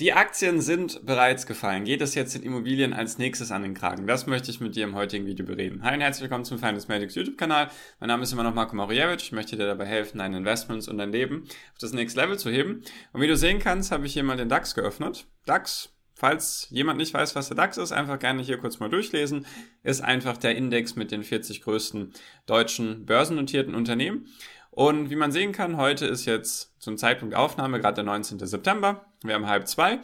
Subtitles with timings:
[0.00, 1.84] Die Aktien sind bereits gefallen.
[1.84, 4.06] Geht es jetzt in Immobilien als nächstes an den Kragen?
[4.06, 5.82] Das möchte ich mit dir im heutigen Video bereden.
[5.82, 7.68] Hi und herzlich willkommen zum Finance Medics YouTube-Kanal.
[7.98, 9.24] Mein Name ist immer noch Marco Marievich.
[9.24, 11.42] Ich möchte dir dabei helfen, deine Investments und dein Leben
[11.72, 12.82] auf das nächste Level zu heben.
[13.12, 15.26] Und wie du sehen kannst, habe ich hier mal den DAX geöffnet.
[15.44, 19.46] DAX Falls jemand nicht weiß, was der DAX ist, einfach gerne hier kurz mal durchlesen.
[19.82, 22.14] Ist einfach der Index mit den 40 größten
[22.46, 24.26] deutschen börsennotierten Unternehmen.
[24.70, 28.38] Und wie man sehen kann, heute ist jetzt zum Zeitpunkt Aufnahme gerade der 19.
[28.38, 29.09] September.
[29.22, 30.00] Wir haben halb zwei.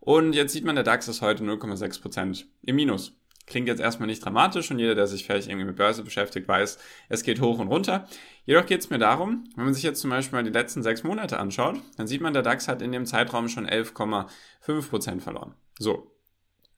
[0.00, 3.12] Und jetzt sieht man, der DAX ist heute 0,6% im Minus.
[3.46, 6.78] Klingt jetzt erstmal nicht dramatisch und jeder, der sich vielleicht irgendwie mit Börse beschäftigt, weiß,
[7.08, 8.06] es geht hoch und runter.
[8.46, 11.02] Jedoch geht es mir darum, wenn man sich jetzt zum Beispiel mal die letzten sechs
[11.02, 15.54] Monate anschaut, dann sieht man, der DAX hat in dem Zeitraum schon 11,5% verloren.
[15.78, 16.14] So.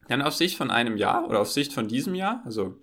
[0.07, 2.79] Dann auf Sicht von einem Jahr oder auf Sicht von diesem Jahr, also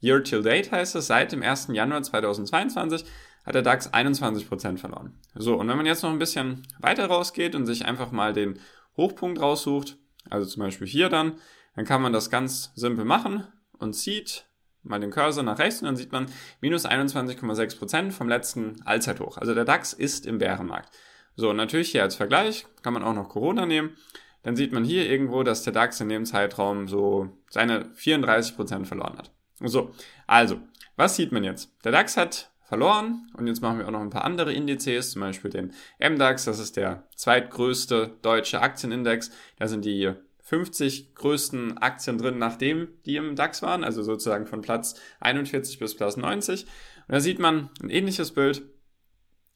[0.00, 1.68] Year till Date heißt es, seit dem 1.
[1.72, 3.04] Januar 2022
[3.44, 5.18] hat der DAX 21% verloren.
[5.34, 8.58] So, und wenn man jetzt noch ein bisschen weiter rausgeht und sich einfach mal den
[8.96, 9.98] Hochpunkt raussucht,
[10.30, 11.34] also zum Beispiel hier dann,
[11.76, 13.46] dann kann man das ganz simpel machen
[13.78, 14.46] und zieht
[14.82, 16.26] mal den Cursor nach rechts und dann sieht man
[16.60, 19.38] minus 21,6% vom letzten Allzeithoch.
[19.38, 20.90] Also der DAX ist im Bärenmarkt.
[21.36, 23.96] So, und natürlich hier als Vergleich kann man auch noch Corona nehmen.
[24.42, 29.18] Dann sieht man hier irgendwo, dass der DAX in dem Zeitraum so seine 34% verloren
[29.18, 29.32] hat.
[29.60, 29.92] So,
[30.26, 30.60] also,
[30.96, 31.72] was sieht man jetzt?
[31.84, 33.30] Der DAX hat verloren.
[33.36, 36.58] Und jetzt machen wir auch noch ein paar andere Indizes, zum Beispiel den MDAX, das
[36.58, 39.30] ist der zweitgrößte deutsche Aktienindex.
[39.58, 40.12] Da sind die
[40.44, 45.96] 50 größten Aktien drin, nachdem die im DAX waren, also sozusagen von Platz 41 bis
[45.96, 46.64] Platz 90.
[46.64, 48.62] Und da sieht man ein ähnliches Bild.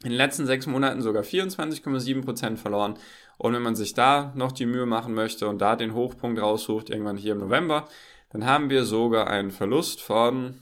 [0.05, 2.95] In den letzten sechs Monaten sogar 24,7 Prozent verloren.
[3.37, 6.89] Und wenn man sich da noch die Mühe machen möchte und da den Hochpunkt raussucht,
[6.89, 7.89] irgendwann hier im November,
[8.31, 10.55] dann haben wir sogar einen Verlust von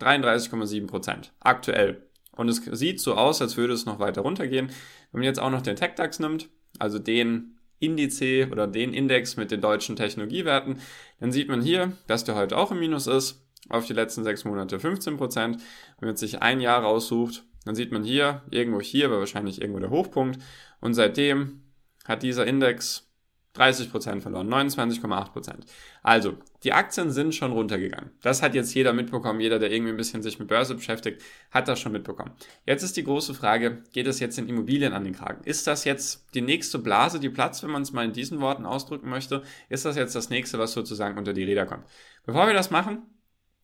[0.00, 1.32] 33,7 Prozent.
[1.40, 2.08] Aktuell.
[2.32, 4.68] Und es sieht so aus, als würde es noch weiter runtergehen.
[5.12, 9.50] Wenn man jetzt auch noch den TechDAX nimmt, also den Indice oder den Index mit
[9.50, 10.80] den deutschen Technologiewerten,
[11.20, 13.40] dann sieht man hier, dass der heute auch im Minus ist.
[13.70, 15.62] Auf die letzten sechs Monate 15 Prozent.
[15.98, 19.80] Wenn man sich ein Jahr raussucht, dann sieht man hier, irgendwo hier war wahrscheinlich irgendwo
[19.80, 20.38] der Hochpunkt.
[20.80, 21.62] Und seitdem
[22.04, 23.10] hat dieser Index
[23.56, 25.54] 30% verloren, 29,8%.
[26.02, 28.10] Also, die Aktien sind schon runtergegangen.
[28.20, 31.68] Das hat jetzt jeder mitbekommen, jeder, der irgendwie ein bisschen sich mit Börse beschäftigt, hat
[31.68, 32.32] das schon mitbekommen.
[32.66, 35.44] Jetzt ist die große Frage, geht es jetzt in Immobilien an den Kragen?
[35.44, 38.66] Ist das jetzt die nächste Blase, die Platz, wenn man es mal in diesen Worten
[38.66, 39.42] ausdrücken möchte?
[39.68, 41.84] Ist das jetzt das nächste, was sozusagen unter die Räder kommt?
[42.26, 43.02] Bevor wir das machen,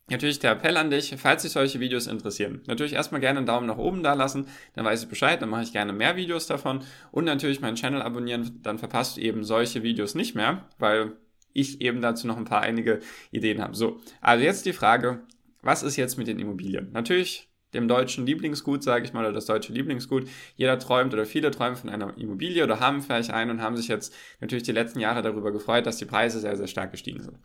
[0.09, 2.61] Natürlich der Appell an dich, falls dich solche Videos interessieren.
[2.67, 5.63] Natürlich erstmal gerne einen Daumen nach oben da lassen, dann weiß ich Bescheid, dann mache
[5.63, 6.83] ich gerne mehr Videos davon.
[7.11, 11.13] Und natürlich meinen Channel abonnieren, dann verpasst du eben solche Videos nicht mehr, weil
[11.53, 12.99] ich eben dazu noch ein paar einige
[13.31, 13.75] Ideen habe.
[13.75, 15.21] So, also jetzt die Frage,
[15.61, 16.91] was ist jetzt mit den Immobilien?
[16.91, 20.27] Natürlich dem deutschen Lieblingsgut, sage ich mal, oder das deutsche Lieblingsgut.
[20.55, 23.87] Jeder träumt oder viele träumen von einer Immobilie oder haben vielleicht eine und haben sich
[23.87, 27.37] jetzt natürlich die letzten Jahre darüber gefreut, dass die Preise sehr, sehr stark gestiegen sind.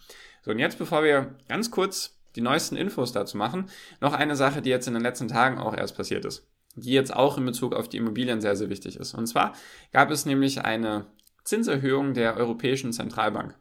[0.43, 3.67] So, und jetzt, bevor wir ganz kurz die neuesten Infos dazu machen.
[4.01, 7.15] Noch eine Sache, die jetzt in den letzten Tagen auch erst passiert ist, die jetzt
[7.15, 9.15] auch in Bezug auf die Immobilien sehr, sehr wichtig ist.
[9.15, 9.55] Und zwar
[9.93, 11.07] gab es nämlich eine
[11.45, 13.57] Zinserhöhung der Europäischen Zentralbank.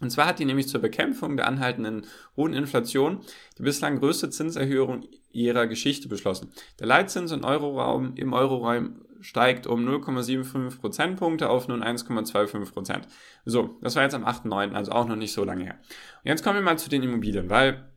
[0.00, 2.06] Und zwar hat die nämlich zur Bekämpfung der anhaltenden
[2.36, 3.20] hohen Inflation
[3.58, 6.50] die bislang größte Zinserhöhung ihrer Geschichte beschlossen.
[6.80, 13.08] Der Leitzins im Euroraum, im Euroraum steigt um 0,75 Prozentpunkte auf nun 1,25 Prozent.
[13.46, 15.78] So, das war jetzt am 8.9., also auch noch nicht so lange her.
[16.24, 17.88] Und jetzt kommen wir mal zu den Immobilien, weil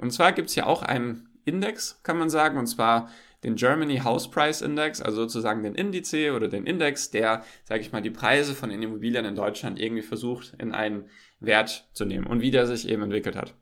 [0.00, 3.10] und zwar gibt es hier auch einen Index, kann man sagen, und zwar
[3.44, 7.92] den Germany House Price Index, also sozusagen den Indice oder den Index, der, sage ich
[7.92, 11.10] mal, die Preise von den Immobilien in Deutschland irgendwie versucht in einen
[11.40, 13.54] Wert zu nehmen und wie der sich eben entwickelt hat.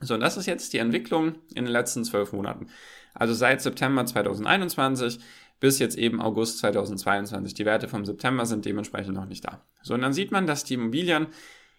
[0.00, 2.68] So, und das ist jetzt die Entwicklung in den letzten zwölf Monaten.
[3.12, 5.18] Also seit September 2021
[5.58, 7.52] bis jetzt eben August 2022.
[7.52, 9.60] Die Werte vom September sind dementsprechend noch nicht da.
[9.82, 11.26] So, und dann sieht man, dass die Immobilien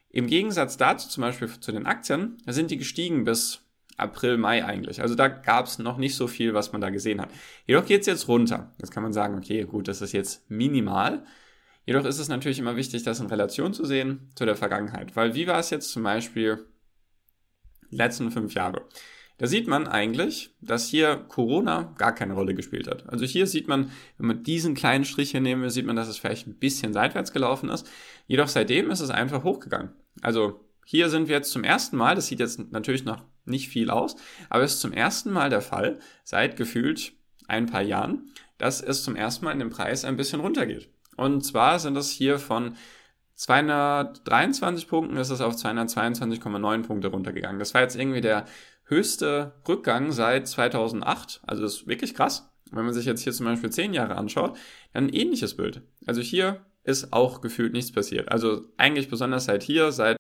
[0.10, 3.62] im Gegensatz dazu, zum Beispiel zu den Aktien, sind die gestiegen bis
[3.98, 5.02] April, Mai eigentlich.
[5.02, 7.30] Also da gab es noch nicht so viel, was man da gesehen hat.
[7.66, 8.74] Jedoch geht es jetzt runter.
[8.80, 11.24] Jetzt kann man sagen, okay, gut, das ist jetzt minimal.
[11.86, 15.16] Jedoch ist es natürlich immer wichtig, das in Relation zu sehen zu der Vergangenheit.
[15.16, 16.66] Weil wie war es jetzt zum Beispiel
[17.92, 18.86] die letzten fünf Jahre?
[19.42, 23.10] Da sieht man eigentlich, dass hier Corona gar keine Rolle gespielt hat.
[23.10, 26.08] Also hier sieht man, wenn man diesen kleinen Strich hier nehmen will, sieht man, dass
[26.08, 27.90] es vielleicht ein bisschen seitwärts gelaufen ist.
[28.28, 29.94] Jedoch seitdem ist es einfach hochgegangen.
[30.22, 33.92] Also hier sind wir jetzt zum ersten Mal, das sieht jetzt natürlich noch nicht viel
[33.92, 34.16] aus,
[34.50, 37.14] aber es ist zum ersten Mal der Fall, seit gefühlt
[37.48, 40.90] ein paar Jahren, dass es zum ersten Mal in dem Preis ein bisschen runtergeht.
[41.18, 42.76] Und zwar sind es hier von
[43.36, 47.58] 223 Punkten ist es auf 222,9 Punkte runtergegangen.
[47.58, 48.46] Das war jetzt irgendwie der
[48.86, 51.42] höchste Rückgang seit 2008.
[51.48, 52.52] Also das ist wirklich krass.
[52.72, 54.58] Wenn man sich jetzt hier zum Beispiel 10 Jahre anschaut,
[54.94, 55.82] dann ein ähnliches Bild.
[56.06, 58.32] Also hier ist auch gefühlt nichts passiert.
[58.32, 60.18] Also eigentlich besonders seit hier, seit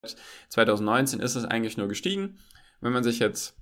[0.49, 2.39] 2019 ist es eigentlich nur gestiegen.
[2.81, 3.55] Wenn man sich jetzt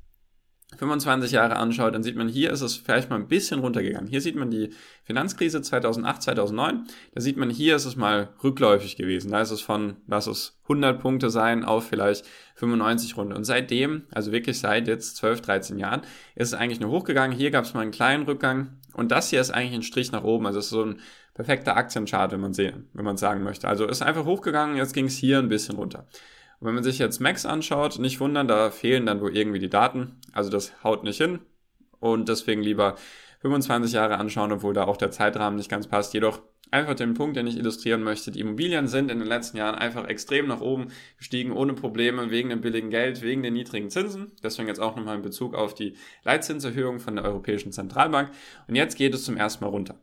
[0.77, 4.07] 25 Jahre anschaut, dann sieht man, hier ist es vielleicht mal ein bisschen runtergegangen.
[4.07, 4.69] Hier sieht man die
[5.03, 6.83] Finanzkrise 2008, 2009.
[7.15, 9.31] Da sieht man, hier ist es mal rückläufig gewesen.
[9.31, 12.25] Da ist es von, lass es 100 Punkte sein, auf vielleicht
[12.55, 13.35] 95 runter.
[13.35, 16.01] Und seitdem, also wirklich seit jetzt 12, 13 Jahren,
[16.35, 17.35] ist es eigentlich nur hochgegangen.
[17.35, 18.77] Hier gab es mal einen kleinen Rückgang.
[18.93, 20.45] Und das hier ist eigentlich ein Strich nach oben.
[20.45, 20.99] Also es ist so ein
[21.33, 23.67] perfekter Aktienchart, wenn man sehen, wenn man sagen möchte.
[23.67, 26.05] Also ist einfach hochgegangen, jetzt ging es hier ein bisschen runter.
[26.59, 29.69] Und wenn man sich jetzt Max anschaut, nicht wundern, da fehlen dann wohl irgendwie die
[29.69, 30.17] Daten.
[30.33, 31.39] Also das haut nicht hin.
[31.99, 32.95] Und deswegen lieber
[33.41, 36.13] 25 Jahre anschauen, obwohl da auch der Zeitrahmen nicht ganz passt.
[36.13, 36.41] Jedoch
[36.71, 38.31] einfach den Punkt, den ich illustrieren möchte.
[38.31, 42.49] Die Immobilien sind in den letzten Jahren einfach extrem nach oben gestiegen, ohne Probleme, wegen
[42.49, 44.31] dem billigen Geld, wegen den niedrigen Zinsen.
[44.43, 48.31] Deswegen jetzt auch nochmal in Bezug auf die Leitzinserhöhung von der Europäischen Zentralbank.
[48.67, 49.99] Und jetzt geht es zum ersten Mal runter.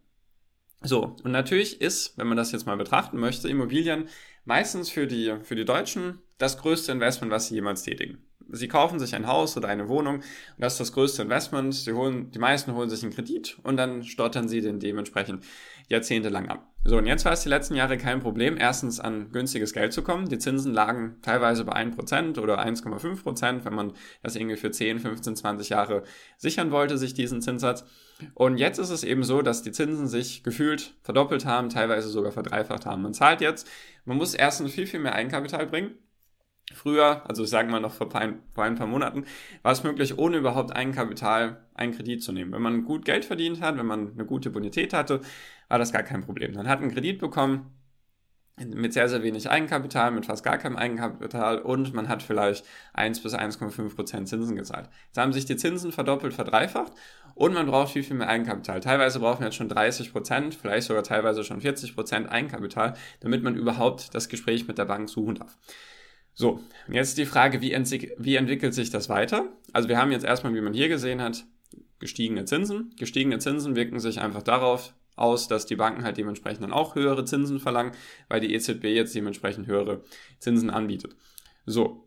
[0.83, 4.09] So, und natürlich ist, wenn man das jetzt mal betrachten möchte, Immobilien
[4.47, 8.26] meistens für die, für die Deutschen das größte Investment, was sie jemals tätigen.
[8.51, 10.25] Sie kaufen sich ein Haus oder eine Wohnung und
[10.59, 11.75] das ist das größte Investment.
[11.75, 15.45] Sie holen, die meisten holen sich einen Kredit und dann stottern sie den dementsprechend
[15.89, 16.69] jahrzehntelang ab.
[16.85, 20.03] So, und jetzt war es die letzten Jahre kein Problem, erstens an günstiges Geld zu
[20.03, 20.29] kommen.
[20.29, 25.35] Die Zinsen lagen teilweise bei 1% oder 1,5%, wenn man das irgendwie für 10, 15,
[25.35, 26.05] 20 Jahre
[26.37, 27.85] sichern wollte, sich diesen Zinssatz.
[28.35, 32.31] Und jetzt ist es eben so, dass die Zinsen sich gefühlt verdoppelt haben, teilweise sogar
[32.31, 33.03] verdreifacht haben.
[33.03, 33.69] Man zahlt jetzt,
[34.05, 35.97] man muss erstens viel, viel mehr Eigenkapital bringen
[36.75, 39.25] Früher, also ich sage mal noch vor ein, vor ein paar Monaten,
[39.63, 42.53] war es möglich, ohne überhaupt Eigenkapital einen Kredit zu nehmen.
[42.53, 45.21] Wenn man gut Geld verdient hat, wenn man eine gute Bonität hatte,
[45.69, 46.55] war das gar kein Problem.
[46.55, 47.73] Dann hat einen Kredit bekommen
[48.59, 52.65] mit sehr, sehr wenig Eigenkapital, mit fast gar keinem Eigenkapital und man hat vielleicht
[52.95, 54.89] 1 bis 1,5 Prozent Zinsen gezahlt.
[55.09, 56.93] Jetzt haben sich die Zinsen verdoppelt, verdreifacht
[57.35, 58.81] und man braucht viel, viel mehr Eigenkapital.
[58.81, 63.43] Teilweise braucht man jetzt schon 30 Prozent, vielleicht sogar teilweise schon 40 Prozent Eigenkapital, damit
[63.43, 65.59] man überhaupt das Gespräch mit der Bank suchen darf.
[66.39, 69.49] So, jetzt die Frage, wie, wie entwickelt sich das weiter?
[69.73, 71.47] Also wir haben jetzt erstmal, wie man hier gesehen hat,
[71.99, 72.95] gestiegene Zinsen.
[72.99, 77.25] Gestiegene Zinsen wirken sich einfach darauf aus, dass die Banken halt dementsprechend dann auch höhere
[77.25, 77.93] Zinsen verlangen,
[78.29, 80.03] weil die EZB jetzt dementsprechend höhere
[80.39, 81.17] Zinsen anbietet.
[81.65, 82.06] So.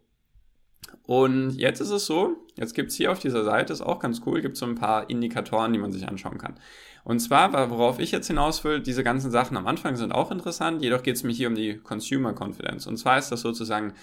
[1.04, 4.42] Und jetzt ist es so, jetzt gibt's hier auf dieser Seite, ist auch ganz cool,
[4.42, 6.60] gibt so ein paar Indikatoren, die man sich anschauen kann.
[7.04, 10.84] Und zwar, worauf ich jetzt hinaus will, diese ganzen Sachen am Anfang sind auch interessant,
[10.84, 12.86] jedoch geht es mir hier um die Consumer Confidence.
[12.86, 13.94] Und zwar ist das sozusagen,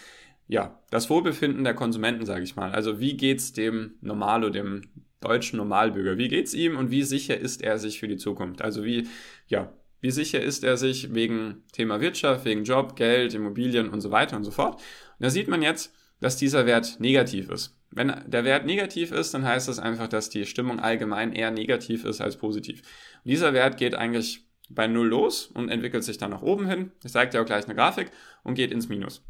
[0.49, 2.73] ja, das Wohlbefinden der Konsumenten, sage ich mal.
[2.73, 4.83] Also wie geht's dem Normalo, dem
[5.21, 6.19] deutschen Normalbürger?
[6.19, 8.63] Wie geht's ihm und wie sicher ist er sich für die Zukunft?
[8.63, 9.09] Also wie,
[9.47, 14.11] ja, wie sicher ist er sich wegen Thema Wirtschaft, wegen Job, Geld, Immobilien und so
[14.11, 14.75] weiter und so fort?
[14.75, 17.77] Und da sieht man jetzt, dass dieser Wert negativ ist.
[17.91, 22.05] Wenn der Wert negativ ist, dann heißt das einfach, dass die Stimmung allgemein eher negativ
[22.05, 22.83] ist als positiv.
[23.25, 26.93] Und dieser Wert geht eigentlich bei Null los und entwickelt sich dann nach oben hin.
[27.05, 28.11] Ich zeige dir auch gleich eine Grafik
[28.43, 29.23] und geht ins Minus.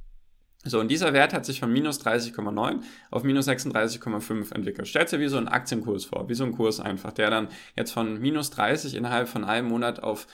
[0.65, 2.81] So, und dieser Wert hat sich von minus 30,9
[3.13, 4.89] auf minus 36,5 entwickelt.
[4.89, 7.93] Stellt dir wie so ein Aktienkurs vor, wie so ein Kurs einfach, der dann jetzt
[7.93, 10.27] von minus 30 innerhalb von einem Monat auf,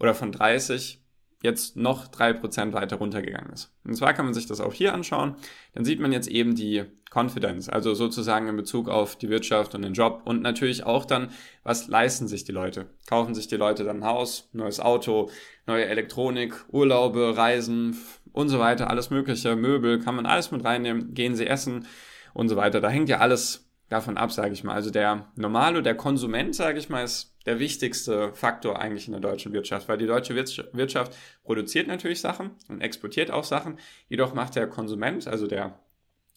[0.00, 1.02] oder von 30
[1.42, 3.72] jetzt noch drei Prozent weiter runtergegangen ist.
[3.84, 5.36] Und zwar kann man sich das auch hier anschauen.
[5.72, 9.82] Dann sieht man jetzt eben die Confidence, also sozusagen in Bezug auf die Wirtschaft und
[9.82, 11.30] den Job und natürlich auch dann,
[11.62, 12.86] was leisten sich die Leute?
[13.06, 15.30] Kaufen sich die Leute dann ein Haus, neues Auto,
[15.66, 17.96] neue Elektronik, Urlaube, Reisen
[18.32, 21.86] und so weiter, alles mögliche, Möbel, kann man alles mit reinnehmen, gehen sie essen
[22.34, 22.80] und so weiter.
[22.80, 24.74] Da hängt ja alles davon ab, sage ich mal.
[24.74, 29.20] Also der Normale, der Konsument, sage ich mal, ist der wichtigste Faktor eigentlich in der
[29.20, 33.78] deutschen Wirtschaft, weil die deutsche Wirtschaft produziert natürlich Sachen und exportiert auch Sachen,
[34.08, 35.78] jedoch macht der Konsument, also der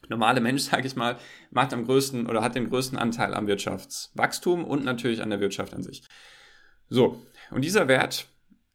[0.08, 1.18] normale Mensch, sage ich mal,
[1.52, 5.74] macht am größten oder hat den größten Anteil am Wirtschaftswachstum und natürlich an der Wirtschaft
[5.74, 6.04] an sich.
[6.90, 8.28] So, und dieser Wert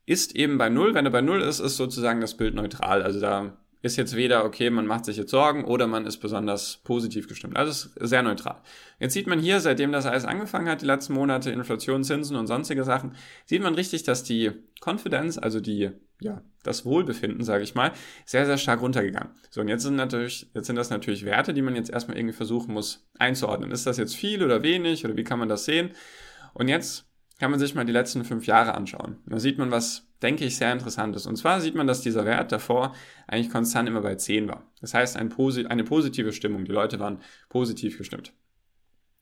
[0.07, 0.95] ist eben bei Null.
[0.95, 3.03] Wenn er bei Null ist, ist sozusagen das Bild neutral.
[3.03, 3.57] Also da
[3.87, 7.57] ist jetzt weder, okay, man macht sich jetzt Sorgen oder man ist besonders positiv gestimmt.
[7.57, 8.61] Also es ist sehr neutral.
[8.99, 12.47] Jetzt sieht man hier, seitdem das alles angefangen hat, die letzten Monate, Inflation, Zinsen und
[12.47, 13.15] sonstige Sachen,
[13.47, 14.53] sieht man richtig, dass die
[14.85, 15.91] Confidence, also die,
[16.21, 17.93] ja, das Wohlbefinden, sage ich mal,
[18.25, 19.31] sehr, sehr stark runtergegangen.
[19.51, 22.35] So, und jetzt sind natürlich, jetzt sind das natürlich Werte, die man jetzt erstmal irgendwie
[22.35, 23.71] versuchen muss einzuordnen.
[23.71, 25.91] Ist das jetzt viel oder wenig oder wie kann man das sehen?
[26.53, 27.06] Und jetzt
[27.39, 29.19] kann man sich mal die letzten fünf Jahre anschauen.
[29.27, 31.27] Da sieht man, was, denke ich, sehr interessant ist.
[31.27, 32.95] Und zwar sieht man, dass dieser Wert davor
[33.27, 34.65] eigentlich konstant immer bei 10 war.
[34.81, 36.65] Das heißt, ein Posi eine positive Stimmung.
[36.65, 38.33] Die Leute waren positiv gestimmt.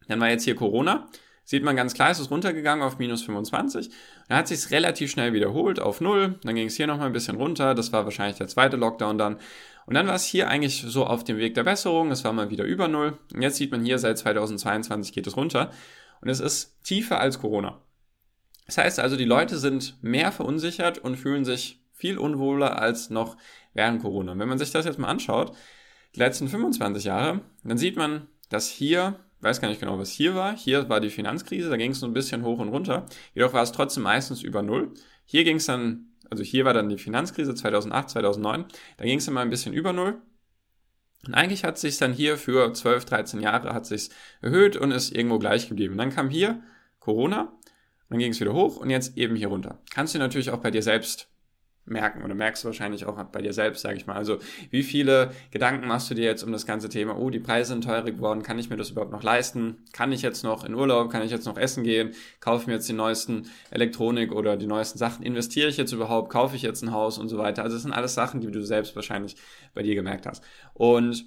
[0.07, 1.09] Dann war jetzt hier Corona.
[1.47, 3.91] Sieht man ganz klar, es ist runtergegangen auf minus 25.
[4.29, 6.39] Dann hat sich es relativ schnell wiederholt auf 0.
[6.43, 7.75] Dann ging es hier nochmal ein bisschen runter.
[7.75, 9.39] Das war wahrscheinlich der zweite Lockdown dann.
[9.87, 12.11] Und dann war es hier eigentlich so auf dem Weg der Besserung.
[12.11, 13.19] Es war mal wieder über 0.
[13.35, 15.71] Und jetzt sieht man hier, seit 2022 geht es runter.
[16.23, 17.79] Und es ist tiefer als Corona.
[18.67, 23.37] Das heißt also, die Leute sind mehr verunsichert und fühlen sich viel unwohler als noch
[23.73, 24.33] während Corona.
[24.33, 25.55] Und wenn man sich das jetzt mal anschaut,
[26.15, 30.35] die letzten 25 Jahre, dann sieht man, dass hier, weiß gar nicht genau, was hier
[30.35, 33.53] war, hier war die Finanzkrise, da ging es so ein bisschen hoch und runter, jedoch
[33.53, 34.93] war es trotzdem meistens über Null.
[35.25, 38.67] Hier ging es dann, also hier war dann die Finanzkrise 2008, 2009,
[38.97, 40.21] da ging es dann mal ein bisschen über Null.
[41.27, 44.11] Und eigentlich hat sich dann hier für 12, 13 Jahre hat sich
[44.43, 45.93] erhöht und ist irgendwo gleich geblieben.
[45.93, 46.63] Und dann kam hier
[47.01, 47.51] Corona,
[48.09, 49.79] dann ging es wieder hoch und jetzt eben hier runter.
[49.93, 51.29] Kannst du natürlich auch bei dir selbst
[51.87, 54.15] merken oder merkst du wahrscheinlich auch bei dir selbst, sage ich mal.
[54.15, 54.39] Also
[54.71, 57.85] wie viele Gedanken machst du dir jetzt um das ganze Thema, oh, die Preise sind
[57.85, 59.85] teurer geworden, kann ich mir das überhaupt noch leisten?
[59.93, 62.13] Kann ich jetzt noch in Urlaub, kann ich jetzt noch essen gehen?
[62.41, 65.25] Kaufe mir jetzt die neuesten Elektronik oder die neuesten Sachen?
[65.25, 66.31] Investiere ich jetzt überhaupt?
[66.31, 67.63] Kaufe ich jetzt ein Haus und so weiter?
[67.63, 69.37] Also das sind alles Sachen, die du selbst wahrscheinlich
[69.75, 70.43] bei dir gemerkt hast.
[70.73, 71.27] Und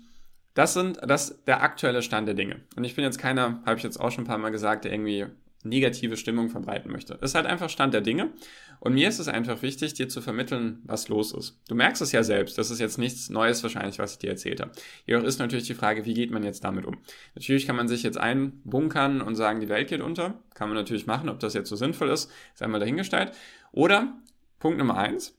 [0.56, 2.62] das sind das der aktuelle Stand der Dinge.
[2.76, 4.92] Und ich bin jetzt keiner, habe ich jetzt auch schon ein paar Mal gesagt, der
[4.92, 5.28] irgendwie
[5.64, 7.16] negative Stimmung verbreiten möchte.
[7.22, 8.32] Ist halt einfach Stand der Dinge.
[8.80, 11.60] Und mir ist es einfach wichtig, dir zu vermitteln, was los ist.
[11.68, 12.58] Du merkst es ja selbst.
[12.58, 14.72] Das ist jetzt nichts Neues wahrscheinlich, was ich dir erzählt habe.
[15.06, 16.98] Jedoch ist natürlich die Frage, wie geht man jetzt damit um?
[17.36, 20.42] Natürlich kann man sich jetzt einbunkern und sagen, die Welt geht unter.
[20.54, 21.30] Kann man natürlich machen.
[21.30, 23.32] Ob das jetzt so sinnvoll ist, ist einmal dahingestellt.
[23.72, 24.16] Oder
[24.60, 25.37] Punkt Nummer eins,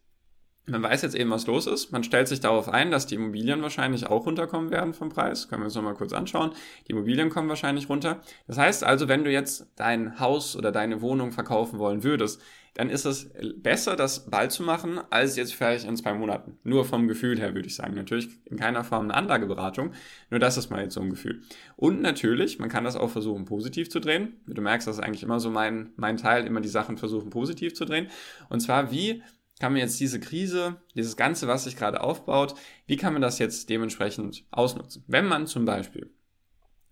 [0.68, 1.92] man weiß jetzt eben, was los ist.
[1.92, 5.48] Man stellt sich darauf ein, dass die Immobilien wahrscheinlich auch runterkommen werden vom Preis.
[5.48, 6.52] Können wir uns nochmal kurz anschauen.
[6.86, 8.20] Die Immobilien kommen wahrscheinlich runter.
[8.46, 12.40] Das heißt also, wenn du jetzt dein Haus oder deine Wohnung verkaufen wollen würdest,
[12.78, 16.58] dann ist es besser, das bald zu machen, als jetzt vielleicht in zwei Monaten.
[16.62, 17.94] Nur vom Gefühl her würde ich sagen.
[17.94, 19.92] Natürlich in keiner Form eine Anlageberatung.
[20.30, 21.42] Nur das ist mal jetzt so ein Gefühl.
[21.74, 24.34] Und natürlich, man kann das auch versuchen, positiv zu drehen.
[24.46, 27.74] Du merkst, das ist eigentlich immer so mein, mein Teil, immer die Sachen versuchen, positiv
[27.74, 28.08] zu drehen.
[28.48, 29.24] Und zwar, wie
[29.60, 32.54] kann man jetzt diese Krise, dieses Ganze, was sich gerade aufbaut,
[32.86, 35.04] wie kann man das jetzt dementsprechend ausnutzen?
[35.06, 36.10] Wenn man zum Beispiel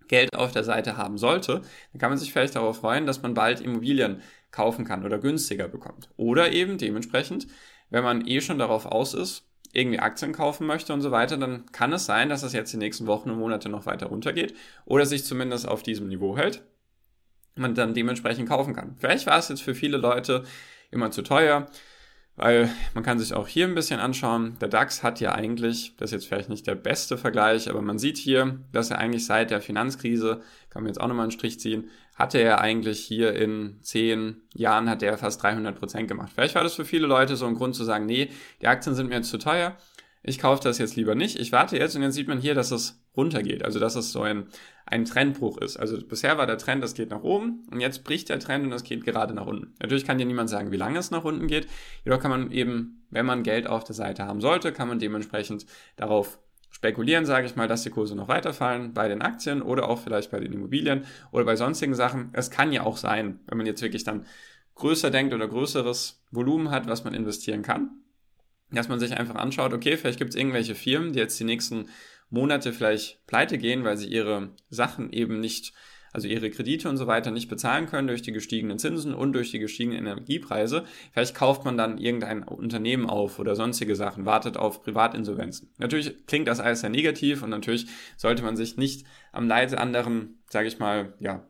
[0.08, 3.34] Geld auf der Seite haben sollte, dann kann man sich vielleicht darauf freuen, dass man
[3.34, 4.20] bald Immobilien
[4.50, 6.08] kaufen kann oder günstiger bekommt.
[6.16, 7.46] Oder eben dementsprechend,
[7.90, 11.66] wenn man eh schon darauf aus ist, irgendwie Aktien kaufen möchte und so weiter, dann
[11.72, 14.54] kann es sein, dass es jetzt die nächsten Wochen und Monate noch weiter runtergeht
[14.86, 16.62] oder sich zumindest auf diesem Niveau hält,
[17.56, 18.96] man dann dementsprechend kaufen kann.
[18.98, 20.44] Vielleicht war es jetzt für viele Leute
[20.90, 21.66] immer zu teuer,
[22.36, 24.56] weil man kann sich auch hier ein bisschen anschauen.
[24.60, 27.98] Der DAX hat ja eigentlich, das ist jetzt vielleicht nicht der beste Vergleich, aber man
[27.98, 31.58] sieht hier, dass er eigentlich seit der Finanzkrise, kann man jetzt auch nochmal einen Strich
[31.58, 36.32] ziehen, hatte er eigentlich hier in zehn Jahren hat er fast 300 Prozent gemacht.
[36.34, 38.30] Vielleicht war das für viele Leute so ein Grund zu sagen, nee,
[38.62, 39.76] die Aktien sind mir jetzt zu teuer
[40.26, 42.72] ich kaufe das jetzt lieber nicht, ich warte jetzt und dann sieht man hier, dass
[42.72, 44.46] es runtergeht, also dass es so ein,
[44.84, 45.76] ein Trendbruch ist.
[45.76, 48.72] Also bisher war der Trend, das geht nach oben und jetzt bricht der Trend und
[48.72, 49.74] es geht gerade nach unten.
[49.80, 51.66] Natürlich kann dir niemand sagen, wie lange es nach unten geht,
[52.04, 55.66] jedoch kann man eben, wenn man Geld auf der Seite haben sollte, kann man dementsprechend
[55.96, 56.38] darauf
[56.70, 60.30] spekulieren, sage ich mal, dass die Kurse noch weiterfallen bei den Aktien oder auch vielleicht
[60.30, 62.28] bei den Immobilien oder bei sonstigen Sachen.
[62.34, 64.26] Es kann ja auch sein, wenn man jetzt wirklich dann
[64.74, 68.02] größer denkt oder größeres Volumen hat, was man investieren kann,
[68.70, 71.88] dass man sich einfach anschaut, okay, vielleicht gibt es irgendwelche Firmen, die jetzt die nächsten
[72.30, 75.72] Monate vielleicht pleite gehen, weil sie ihre Sachen eben nicht,
[76.12, 79.50] also ihre Kredite und so weiter nicht bezahlen können durch die gestiegenen Zinsen und durch
[79.50, 80.84] die gestiegenen Energiepreise.
[81.12, 85.70] Vielleicht kauft man dann irgendein Unternehmen auf oder sonstige Sachen, wartet auf Privatinsolvenzen.
[85.78, 90.42] Natürlich klingt das alles sehr negativ und natürlich sollte man sich nicht am Leid anderen,
[90.48, 91.46] sage ich mal, ja,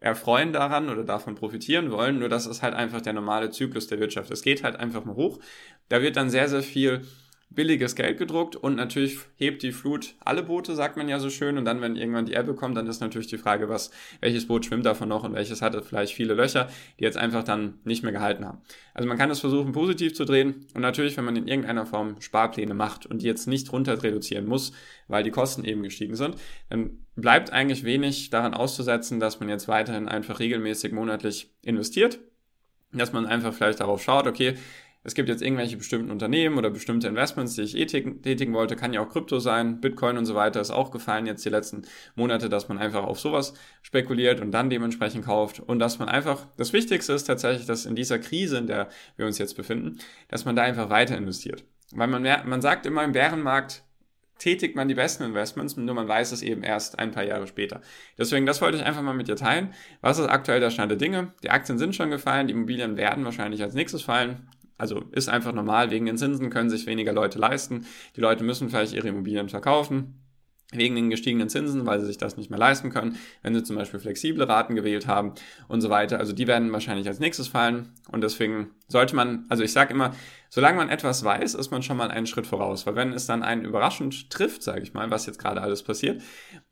[0.00, 3.98] erfreuen daran oder davon profitieren wollen, nur das ist halt einfach der normale Zyklus der
[3.98, 4.30] Wirtschaft.
[4.30, 5.40] Es geht halt einfach mal hoch.
[5.88, 7.02] Da wird dann sehr, sehr viel
[7.50, 11.56] billiges Geld gedruckt und natürlich hebt die Flut alle Boote, sagt man ja so schön.
[11.56, 14.66] Und dann, wenn irgendwann die Ebbe kommt, dann ist natürlich die Frage, was, welches Boot
[14.66, 18.12] schwimmt davon noch und welches hatte vielleicht viele Löcher, die jetzt einfach dann nicht mehr
[18.12, 18.58] gehalten haben.
[18.94, 20.66] Also man kann es versuchen, positiv zu drehen.
[20.74, 24.46] Und natürlich, wenn man in irgendeiner Form Sparpläne macht und die jetzt nicht runter reduzieren
[24.46, 24.72] muss,
[25.08, 26.36] weil die Kosten eben gestiegen sind,
[26.68, 32.18] dann bleibt eigentlich wenig daran auszusetzen, dass man jetzt weiterhin einfach regelmäßig monatlich investiert
[32.92, 34.56] dass man einfach vielleicht darauf schaut, okay,
[35.06, 38.92] es gibt jetzt irgendwelche bestimmten Unternehmen oder bestimmte Investments, die ich eh tätigen wollte, kann
[38.92, 41.82] ja auch Krypto sein, Bitcoin und so weiter ist auch gefallen jetzt die letzten
[42.16, 46.48] Monate, dass man einfach auf sowas spekuliert und dann dementsprechend kauft und dass man einfach,
[46.56, 50.44] das Wichtigste ist tatsächlich, dass in dieser Krise, in der wir uns jetzt befinden, dass
[50.44, 51.62] man da einfach weiter investiert.
[51.92, 53.84] Weil man, man sagt immer im Bärenmarkt,
[54.38, 57.80] tätigt man die besten Investments, nur man weiß es eben erst ein paar Jahre später.
[58.18, 59.72] Deswegen, das wollte ich einfach mal mit dir teilen.
[60.00, 61.32] Was ist aktuell der Stand der Dinge?
[61.42, 64.48] Die Aktien sind schon gefallen, die Immobilien werden wahrscheinlich als nächstes fallen.
[64.78, 67.86] Also ist einfach normal, wegen den Zinsen können sich weniger Leute leisten.
[68.14, 70.20] Die Leute müssen vielleicht ihre Immobilien verkaufen
[70.72, 73.76] wegen den gestiegenen Zinsen, weil sie sich das nicht mehr leisten können, wenn sie zum
[73.76, 75.34] Beispiel flexible Raten gewählt haben
[75.68, 76.18] und so weiter.
[76.18, 80.12] Also die werden wahrscheinlich als nächstes fallen und deswegen sollte man, also ich sage immer,
[80.48, 83.44] solange man etwas weiß, ist man schon mal einen Schritt voraus, weil wenn es dann
[83.44, 86.20] einen überraschend trifft, sage ich mal, was jetzt gerade alles passiert,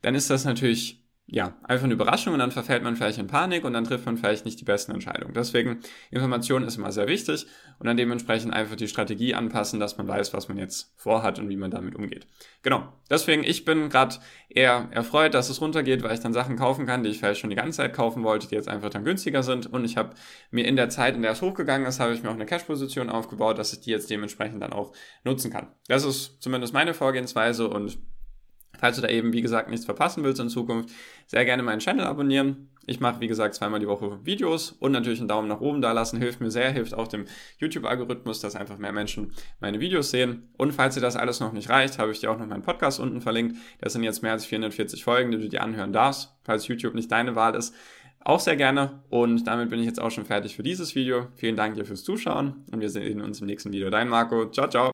[0.01, 3.63] dann ist das natürlich ja, einfach eine Überraschung und dann verfällt man vielleicht in Panik
[3.65, 5.33] und dann trifft man vielleicht nicht die besten Entscheidungen.
[5.33, 5.79] Deswegen,
[6.11, 7.47] Information ist immer sehr wichtig
[7.79, 11.49] und dann dementsprechend einfach die Strategie anpassen, dass man weiß, was man jetzt vorhat und
[11.49, 12.27] wie man damit umgeht.
[12.61, 12.93] Genau.
[13.09, 14.17] Deswegen, ich bin gerade
[14.49, 17.49] eher erfreut, dass es runtergeht, weil ich dann Sachen kaufen kann, die ich vielleicht schon
[17.49, 20.11] die ganze Zeit kaufen wollte, die jetzt einfach dann günstiger sind und ich habe
[20.51, 23.09] mir in der Zeit, in der es hochgegangen ist, habe ich mir auch eine Cash-Position
[23.09, 25.69] aufgebaut, dass ich die jetzt dementsprechend dann auch nutzen kann.
[25.87, 27.97] Das ist zumindest meine Vorgehensweise und
[28.79, 30.89] Falls du da eben, wie gesagt, nichts verpassen willst in Zukunft,
[31.27, 32.69] sehr gerne meinen Channel abonnieren.
[32.87, 35.91] Ich mache, wie gesagt, zweimal die Woche Videos und natürlich einen Daumen nach oben da
[35.91, 36.19] lassen.
[36.19, 37.25] Hilft mir sehr, hilft auch dem
[37.57, 40.49] YouTube-Algorithmus, dass einfach mehr Menschen meine Videos sehen.
[40.57, 42.99] Und falls dir das alles noch nicht reicht, habe ich dir auch noch meinen Podcast
[42.99, 43.57] unten verlinkt.
[43.79, 47.11] Das sind jetzt mehr als 440 Folgen, die du dir anhören darfst, falls YouTube nicht
[47.11, 47.73] deine Wahl ist.
[48.25, 49.03] Auch sehr gerne.
[49.09, 51.27] Und damit bin ich jetzt auch schon fertig für dieses Video.
[51.35, 53.89] Vielen Dank dir fürs Zuschauen und wir sehen uns im nächsten Video.
[53.89, 54.49] Dein Marco.
[54.49, 54.91] Ciao, ciao.